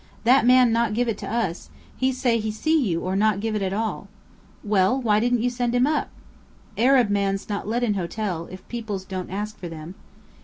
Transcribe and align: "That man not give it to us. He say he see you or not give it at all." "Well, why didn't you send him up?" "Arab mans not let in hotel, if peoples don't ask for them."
"That 0.23 0.47
man 0.47 0.71
not 0.73 0.95
give 0.95 1.07
it 1.07 1.19
to 1.19 1.31
us. 1.31 1.69
He 1.95 2.11
say 2.11 2.39
he 2.39 2.49
see 2.49 2.75
you 2.87 3.01
or 3.01 3.15
not 3.15 3.39
give 3.39 3.53
it 3.55 3.61
at 3.61 3.71
all." 3.71 4.07
"Well, 4.63 4.99
why 4.99 5.19
didn't 5.19 5.43
you 5.43 5.51
send 5.51 5.75
him 5.75 5.85
up?" 5.85 6.09
"Arab 6.75 7.11
mans 7.11 7.47
not 7.49 7.67
let 7.67 7.83
in 7.83 7.93
hotel, 7.93 8.47
if 8.51 8.67
peoples 8.67 9.05
don't 9.05 9.29
ask 9.29 9.59
for 9.59 9.69
them." 9.69 9.93